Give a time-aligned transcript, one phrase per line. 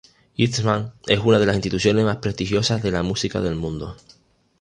[0.35, 3.95] Eastman es una de las instituciones más prestigiosas de la música del mundo.